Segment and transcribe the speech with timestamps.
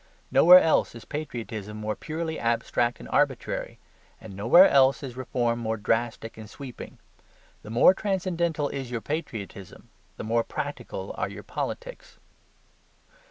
[0.31, 3.77] Nowhere else is patriotism more purely abstract and arbitrary;
[4.19, 6.97] and nowhere else is reform more drastic and sweeping.
[7.61, 12.17] The more transcendental is your patriotism, the more practical are your politics.